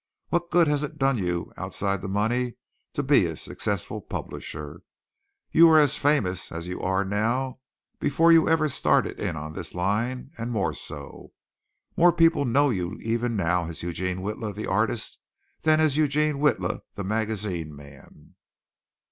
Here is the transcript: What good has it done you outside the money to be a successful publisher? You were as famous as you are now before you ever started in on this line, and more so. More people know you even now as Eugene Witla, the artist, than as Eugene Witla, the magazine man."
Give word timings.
What 0.29 0.49
good 0.49 0.67
has 0.67 0.81
it 0.81 0.97
done 0.97 1.19
you 1.19 1.53
outside 1.57 2.01
the 2.01 2.07
money 2.07 2.55
to 2.93 3.03
be 3.03 3.27
a 3.27 3.37
successful 3.37 4.01
publisher? 4.01 4.81
You 5.51 5.67
were 5.67 5.79
as 5.79 5.99
famous 5.99 6.51
as 6.51 6.67
you 6.67 6.81
are 6.81 7.05
now 7.05 7.59
before 7.99 8.31
you 8.31 8.49
ever 8.49 8.67
started 8.67 9.19
in 9.19 9.35
on 9.35 9.53
this 9.53 9.75
line, 9.75 10.31
and 10.39 10.49
more 10.51 10.73
so. 10.73 11.33
More 11.95 12.11
people 12.11 12.45
know 12.45 12.71
you 12.71 12.95
even 12.99 13.35
now 13.35 13.67
as 13.67 13.83
Eugene 13.83 14.21
Witla, 14.21 14.55
the 14.55 14.65
artist, 14.65 15.19
than 15.61 15.79
as 15.79 15.97
Eugene 15.97 16.39
Witla, 16.39 16.79
the 16.95 17.03
magazine 17.03 17.75
man." 17.75 18.33